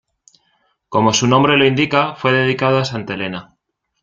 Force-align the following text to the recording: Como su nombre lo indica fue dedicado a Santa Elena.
Como 0.89 1.13
su 1.13 1.27
nombre 1.27 1.57
lo 1.57 1.67
indica 1.67 2.15
fue 2.15 2.31
dedicado 2.33 2.79
a 2.79 2.85
Santa 2.85 3.13
Elena. 3.13 3.55